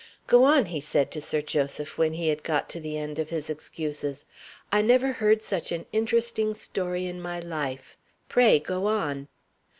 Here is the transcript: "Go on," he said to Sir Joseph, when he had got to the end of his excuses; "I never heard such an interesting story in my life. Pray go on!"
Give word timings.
"Go 0.25 0.45
on," 0.45 0.65
he 0.65 0.81
said 0.81 1.11
to 1.11 1.21
Sir 1.21 1.43
Joseph, 1.43 1.95
when 1.95 2.13
he 2.13 2.29
had 2.29 2.41
got 2.41 2.67
to 2.69 2.79
the 2.79 2.97
end 2.97 3.19
of 3.19 3.29
his 3.29 3.51
excuses; 3.51 4.25
"I 4.71 4.81
never 4.81 5.11
heard 5.11 5.43
such 5.43 5.71
an 5.71 5.85
interesting 5.93 6.55
story 6.55 7.05
in 7.05 7.21
my 7.21 7.39
life. 7.39 7.95
Pray 8.27 8.57
go 8.57 8.87
on!" 8.87 9.27